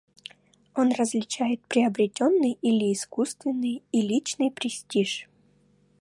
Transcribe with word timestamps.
Он 0.73 0.91
различает 0.93 1.61
приобретенный 1.67 2.57
или 2.63 2.91
искусственный 2.91 3.83
и 3.91 4.01
личный 4.01 4.49
престиж. 4.49 5.29